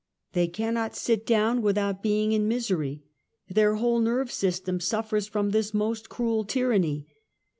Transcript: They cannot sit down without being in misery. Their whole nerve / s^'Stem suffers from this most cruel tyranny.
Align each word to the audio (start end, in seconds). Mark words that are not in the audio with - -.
They 0.33 0.47
cannot 0.47 0.95
sit 0.95 1.27
down 1.27 1.61
without 1.61 2.01
being 2.01 2.31
in 2.31 2.47
misery. 2.47 3.03
Their 3.47 3.75
whole 3.75 3.99
nerve 3.99 4.29
/ 4.29 4.29
s^'Stem 4.29 4.81
suffers 4.81 5.27
from 5.27 5.51
this 5.51 5.75
most 5.75 6.09
cruel 6.09 6.43
tyranny. 6.43 7.05